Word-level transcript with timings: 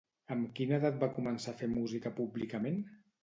Amb 0.35 0.45
quina 0.59 0.77
edat 0.79 0.97
va 1.03 1.09
començar 1.17 1.53
a 1.53 1.59
fer 1.61 1.69
música 1.75 2.13
públicament? 2.21 2.81